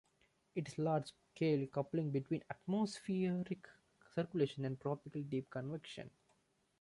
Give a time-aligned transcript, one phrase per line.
[0.55, 3.69] It is a large-scale coupling between atmospheric
[4.15, 6.09] circulation and tropical deep convection.